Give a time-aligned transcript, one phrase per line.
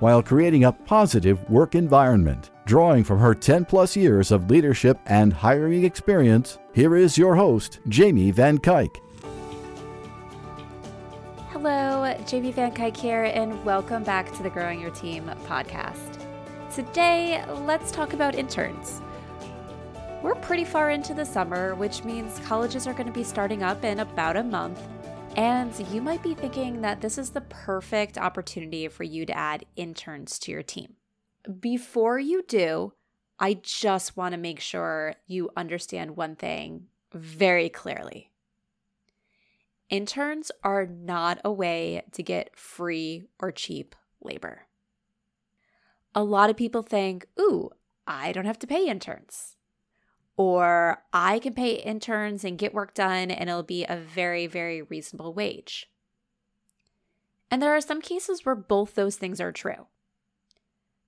[0.00, 2.50] while creating a positive work environment.
[2.66, 7.80] Drawing from her 10 plus years of leadership and hiring experience, here is your host,
[7.88, 8.96] Jamie Van Cuyk.
[11.50, 16.26] Hello, Jamie Van Cuyk here, and welcome back to the Growing Your Team podcast.
[16.74, 19.02] Today, let's talk about interns.
[20.22, 23.84] We're pretty far into the summer, which means colleges are going to be starting up
[23.84, 24.80] in about a month.
[25.36, 29.64] And you might be thinking that this is the perfect opportunity for you to add
[29.76, 30.96] interns to your team.
[31.60, 32.92] Before you do,
[33.38, 38.30] I just want to make sure you understand one thing very clearly.
[39.88, 44.66] Interns are not a way to get free or cheap labor.
[46.14, 47.70] A lot of people think, ooh,
[48.06, 49.56] I don't have to pay interns
[50.40, 54.80] or I can pay interns and get work done and it'll be a very, very
[54.80, 55.90] reasonable wage.
[57.50, 59.88] And there are some cases where both those things are true.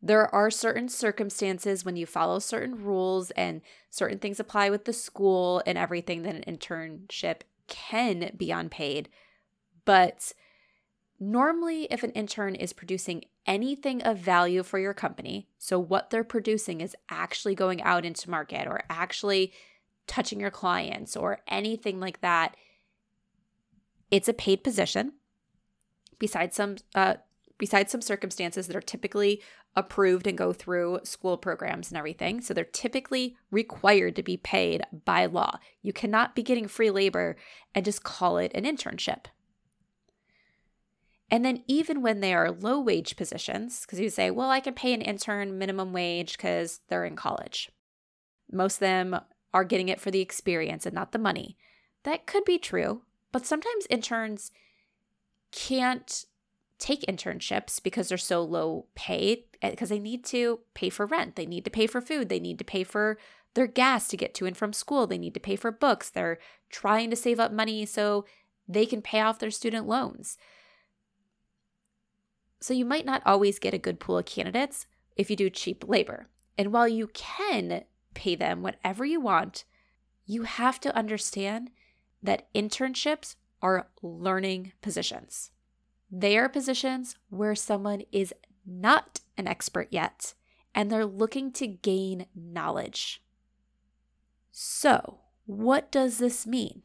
[0.02, 4.92] There are certain circumstances when you follow certain rules and certain things apply with the
[4.92, 9.08] school and everything that an internship can be unpaid.
[9.86, 10.34] But
[11.22, 15.48] normally, if an intern is producing anything of value for your company.
[15.58, 19.52] So, what they're producing is actually going out into market or actually
[20.06, 22.56] touching your clients or anything like that.
[24.10, 25.12] It's a paid position.
[26.18, 27.14] Besides some, uh,
[27.58, 29.40] besides some circumstances that are typically
[29.74, 32.40] approved and go through school programs and everything.
[32.40, 35.58] So they're typically required to be paid by law.
[35.80, 37.36] You cannot be getting free labor
[37.74, 39.26] and just call it an internship.
[41.32, 44.74] And then even when they are low wage positions, because you say, well, I can
[44.74, 47.70] pay an intern minimum wage because they're in college.
[48.52, 49.18] Most of them
[49.54, 51.56] are getting it for the experience and not the money.
[52.02, 53.00] That could be true,
[53.32, 54.50] but sometimes interns
[55.52, 56.26] can't
[56.78, 61.36] take internships because they're so low paid because eh, they need to pay for rent,
[61.36, 63.16] they need to pay for food, they need to pay for
[63.54, 66.10] their gas to get to and from school, they need to pay for books.
[66.10, 66.38] They're
[66.68, 68.26] trying to save up money so
[68.68, 70.36] they can pay off their student loans.
[72.62, 74.86] So you might not always get a good pool of candidates
[75.16, 76.28] if you do cheap labor.
[76.56, 77.82] And while you can
[78.14, 79.64] pay them whatever you want,
[80.26, 81.70] you have to understand
[82.22, 85.50] that internships are learning positions.
[86.08, 88.32] They are positions where someone is
[88.64, 90.34] not an expert yet
[90.72, 93.24] and they're looking to gain knowledge.
[94.52, 96.82] So, what does this mean?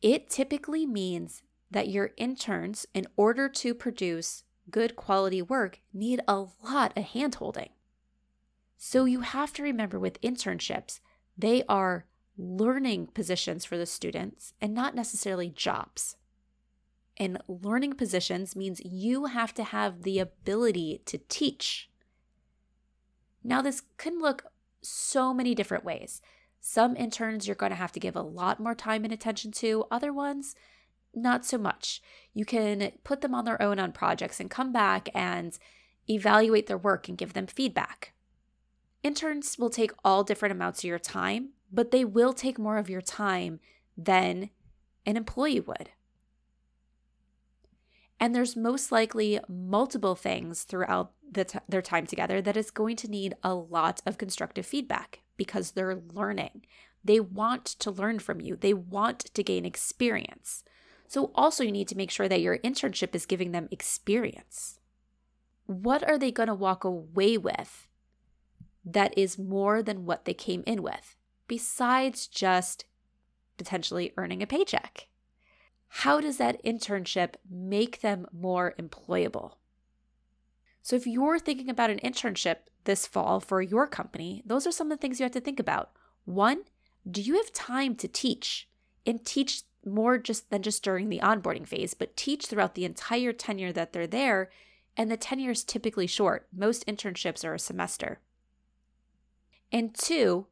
[0.00, 6.46] It typically means that your interns, in order to produce good quality work, need a
[6.64, 7.70] lot of handholding.
[8.76, 11.00] So you have to remember with internships,
[11.36, 16.16] they are learning positions for the students and not necessarily jobs.
[17.16, 21.90] And learning positions means you have to have the ability to teach.
[23.44, 24.44] Now, this can look
[24.80, 26.22] so many different ways.
[26.60, 29.84] Some interns you're going to have to give a lot more time and attention to,
[29.90, 30.54] other ones,
[31.14, 32.02] not so much.
[32.34, 35.58] You can put them on their own on projects and come back and
[36.08, 38.12] evaluate their work and give them feedback.
[39.02, 42.90] Interns will take all different amounts of your time, but they will take more of
[42.90, 43.60] your time
[43.96, 44.50] than
[45.06, 45.90] an employee would.
[48.18, 52.96] And there's most likely multiple things throughout the t- their time together that is going
[52.96, 56.66] to need a lot of constructive feedback because they're learning.
[57.02, 60.64] They want to learn from you, they want to gain experience.
[61.10, 64.78] So, also, you need to make sure that your internship is giving them experience.
[65.66, 67.88] What are they going to walk away with
[68.84, 71.16] that is more than what they came in with,
[71.48, 72.84] besides just
[73.58, 75.08] potentially earning a paycheck?
[75.88, 79.54] How does that internship make them more employable?
[80.80, 84.92] So, if you're thinking about an internship this fall for your company, those are some
[84.92, 85.90] of the things you have to think about.
[86.24, 86.62] One,
[87.10, 88.68] do you have time to teach
[89.04, 93.32] and teach more just than just during the onboarding phase, but teach throughout the entire
[93.32, 94.50] tenure that they're there.
[94.96, 96.46] And the tenure is typically short.
[96.54, 98.20] Most internships are a semester.
[99.72, 100.46] And two,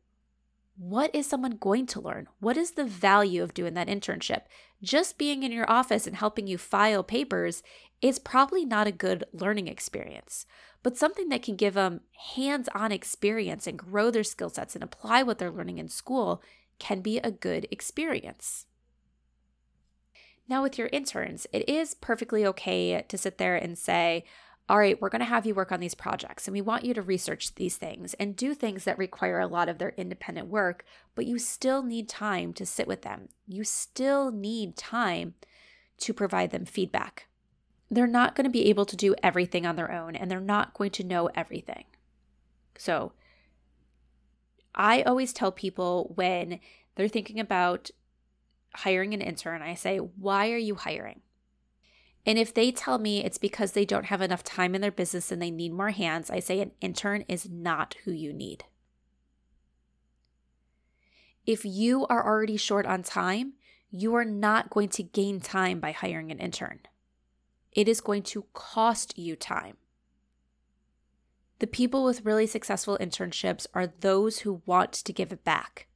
[0.76, 2.28] what is someone going to learn?
[2.38, 4.42] What is the value of doing that internship?
[4.82, 7.62] just being in your office and helping you file papers
[8.00, 10.46] is probably not a good learning experience.
[10.82, 12.02] But something that can give them
[12.34, 16.42] hands on experience and grow their skill sets and apply what they're learning in school
[16.78, 18.66] can be a good experience.
[20.48, 24.24] Now, with your interns, it is perfectly okay to sit there and say,
[24.68, 26.92] all right, we're going to have you work on these projects and we want you
[26.94, 30.84] to research these things and do things that require a lot of their independent work,
[31.14, 33.28] but you still need time to sit with them.
[33.46, 35.34] You still need time
[35.98, 37.28] to provide them feedback.
[37.90, 40.74] They're not going to be able to do everything on their own and they're not
[40.74, 41.84] going to know everything.
[42.76, 43.12] So,
[44.74, 46.60] I always tell people when
[46.94, 47.90] they're thinking about
[48.74, 51.20] hiring an intern, I say, Why are you hiring?
[52.26, 55.32] And if they tell me it's because they don't have enough time in their business
[55.32, 58.64] and they need more hands, I say an intern is not who you need.
[61.46, 63.54] If you are already short on time,
[63.90, 66.80] you are not going to gain time by hiring an intern.
[67.72, 69.78] It is going to cost you time.
[71.60, 75.86] The people with really successful internships are those who want to give it back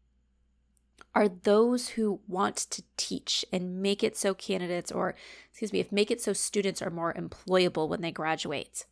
[1.15, 5.15] are those who want to teach and make it so candidates or
[5.51, 8.87] excuse me if make it so students are more employable when they graduate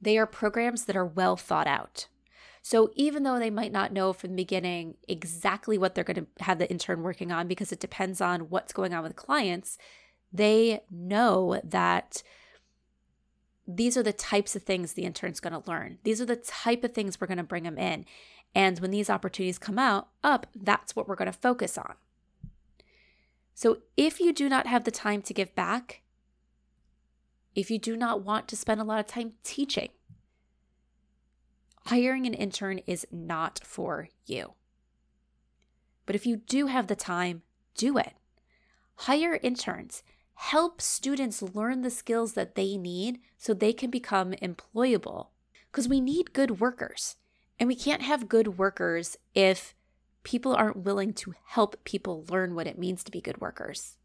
[0.00, 2.06] they are programs that are well thought out
[2.64, 6.44] so even though they might not know from the beginning exactly what they're going to
[6.44, 9.78] have the intern working on because it depends on what's going on with clients
[10.32, 12.22] they know that
[13.66, 15.98] these are the types of things the intern's going to learn.
[16.04, 18.04] These are the type of things we're going to bring them in.
[18.54, 21.94] And when these opportunities come out up, that's what we're going to focus on.
[23.54, 26.02] So if you do not have the time to give back,
[27.54, 29.90] if you do not want to spend a lot of time teaching,
[31.86, 34.54] hiring an intern is not for you.
[36.06, 37.42] But if you do have the time,
[37.74, 38.14] do it.
[38.96, 40.02] Hire interns.
[40.34, 45.28] Help students learn the skills that they need so they can become employable.
[45.70, 47.16] Because we need good workers.
[47.62, 49.72] And we can't have good workers if
[50.24, 53.98] people aren't willing to help people learn what it means to be good workers.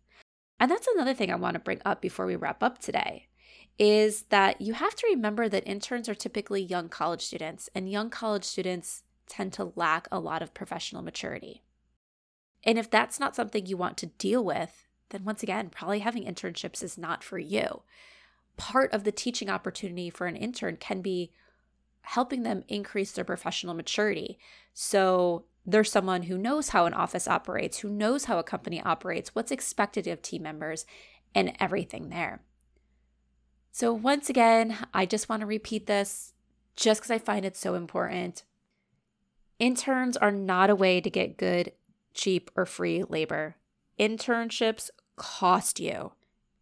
[0.60, 3.30] And that's another thing I want to bring up before we wrap up today
[3.80, 8.12] is that you have to remember that interns are typically young college students, and young
[8.12, 11.64] college students tend to lack a lot of professional maturity.
[12.64, 16.26] And if that's not something you want to deal with, then once again, probably having
[16.26, 17.82] internships is not for you.
[18.56, 21.32] Part of the teaching opportunity for an intern can be
[22.08, 24.40] helping them increase their professional maturity.
[24.74, 29.36] So they're someone who knows how an office operates, who knows how a company operates,
[29.36, 30.86] what's expected of team members,
[31.36, 32.42] and everything there.
[33.74, 36.34] So, once again, I just want to repeat this
[36.78, 38.44] just because I find it so important.
[39.60, 41.74] Interns are not a way to get good,
[42.14, 43.58] cheap, or free labor.
[44.00, 46.14] Internships cost you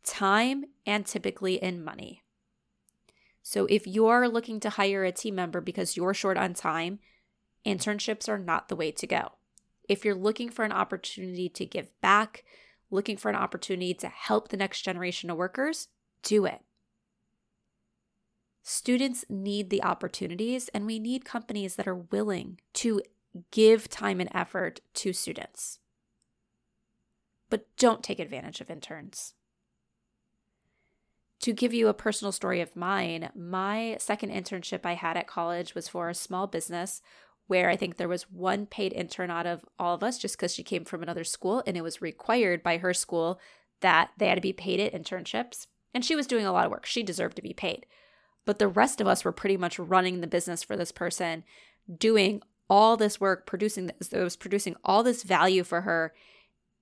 [0.04, 2.24] time and typically in money.
[3.48, 6.98] So if you're looking to hire a team member because you're short on time,
[7.64, 9.34] internships are not the way to go.
[9.88, 12.44] If you're looking for an opportunity to give back,
[12.90, 15.90] looking for an opportunity to help the next generation of workers,
[16.24, 16.62] do it.
[18.64, 23.00] Students need the opportunities, and we need companies that are willing to
[23.52, 25.78] give time and effort to students.
[27.52, 29.36] But don't take advantage of interns
[31.42, 35.76] to give you a personal story of mine, my second internship I had at college
[35.76, 37.02] was for a small business
[37.48, 40.54] where I think there was one paid intern out of all of us just because
[40.54, 43.40] she came from another school and it was required by her school
[43.82, 45.68] that they had to be paid at internships.
[45.94, 46.86] And she was doing a lot of work.
[46.86, 47.86] She deserved to be paid.
[48.46, 51.44] But the rest of us were pretty much running the business for this person,
[51.98, 56.14] doing all this work, producing this, it was producing all this value for her,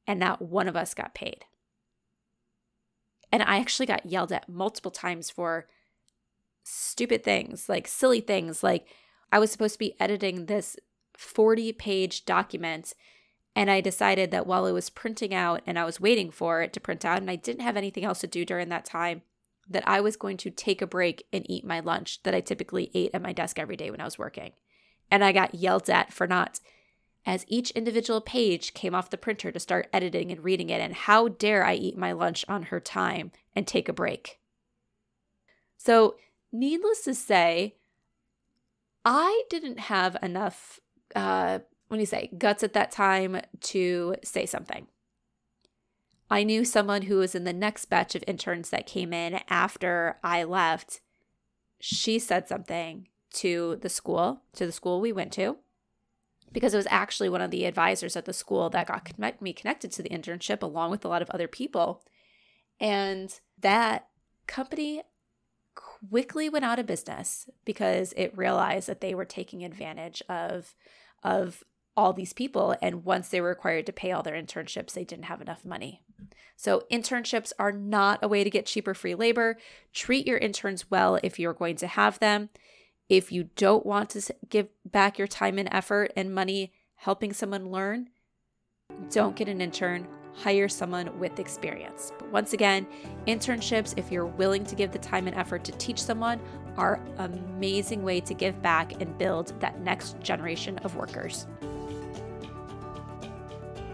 [0.07, 1.45] and not one of us got paid.
[3.33, 5.67] And I actually got yelled at multiple times for
[6.63, 8.61] stupid things, like silly things.
[8.61, 8.85] Like
[9.31, 10.77] I was supposed to be editing this
[11.17, 12.93] 40 page document.
[13.55, 16.73] And I decided that while it was printing out and I was waiting for it
[16.73, 19.23] to print out, and I didn't have anything else to do during that time,
[19.67, 22.91] that I was going to take a break and eat my lunch that I typically
[22.93, 24.51] ate at my desk every day when I was working.
[25.09, 26.59] And I got yelled at for not
[27.25, 30.81] as each individual page came off the printer to start editing and reading it.
[30.81, 34.39] And how dare I eat my lunch on her time and take a break?
[35.77, 36.15] So,
[36.51, 37.75] needless to say,
[39.05, 40.79] I didn't have enough,
[41.15, 44.87] uh, what do you say, guts at that time to say something.
[46.29, 50.17] I knew someone who was in the next batch of interns that came in after
[50.23, 51.01] I left.
[51.79, 55.57] She said something to the school, to the school we went to
[56.53, 59.51] because it was actually one of the advisors at the school that got connect- me
[59.51, 62.03] connected to the internship along with a lot of other people.
[62.79, 64.07] And that
[64.47, 65.03] company
[65.75, 70.75] quickly went out of business because it realized that they were taking advantage of
[71.23, 71.63] of
[71.95, 75.25] all these people and once they were required to pay all their internships they didn't
[75.25, 76.01] have enough money.
[76.55, 79.57] So internships are not a way to get cheaper free labor.
[79.93, 82.49] Treat your interns well if you're going to have them.
[83.13, 87.69] If you don't want to give back your time and effort and money helping someone
[87.69, 88.09] learn,
[89.11, 92.11] don't get an intern hire someone with experience.
[92.17, 92.87] But once again,
[93.27, 96.39] internships, if you're willing to give the time and effort to teach someone,
[96.75, 101.45] are an amazing way to give back and build that next generation of workers.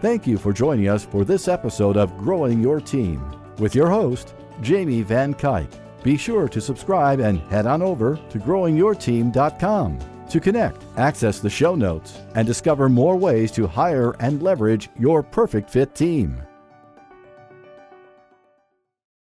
[0.00, 3.22] Thank you for joining us for this episode of Growing Your Team
[3.58, 5.79] with your host, Jamie Van Cuyk.
[6.02, 9.98] Be sure to subscribe and head on over to growingyourteam.com
[10.30, 15.22] to connect, access the show notes, and discover more ways to hire and leverage your
[15.22, 16.40] perfect fit team.